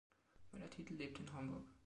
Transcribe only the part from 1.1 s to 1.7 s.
in Hamburg.